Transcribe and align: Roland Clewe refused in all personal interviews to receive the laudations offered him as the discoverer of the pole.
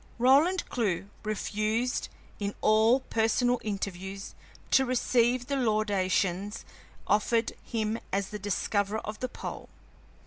Roland 0.17 0.67
Clewe 0.67 1.09
refused 1.23 2.09
in 2.39 2.55
all 2.61 3.01
personal 3.01 3.59
interviews 3.63 4.33
to 4.71 4.83
receive 4.83 5.45
the 5.45 5.55
laudations 5.55 6.65
offered 7.05 7.51
him 7.61 7.99
as 8.11 8.29
the 8.29 8.39
discoverer 8.39 9.01
of 9.01 9.19
the 9.19 9.29
pole. 9.29 9.69